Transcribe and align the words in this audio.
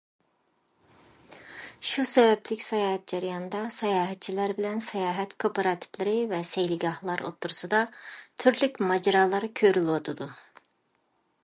شۇ 1.89 2.05
سەۋەبلىك 2.11 2.63
ساياھەت 2.67 3.05
جەريانىدا 3.13 3.61
ساياھەتچىلەر 3.77 4.55
بىلەن 4.61 4.83
ساياھەت 4.87 5.37
كوپىراتىپلىرى 5.45 6.17
ۋە 6.33 6.41
سەيلىگاھلار 6.55 7.25
ئوتتۇرىسىدا 7.29 7.85
تۈرلۈك 8.17 8.83
ماجىرالار 8.93 9.49
كۆرۈلۈۋاتىدۇ. 9.63 10.33